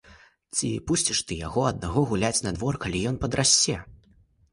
[0.59, 3.77] Ці пусціш ты яго аднаго гуляць на двор, калі ён падрасце?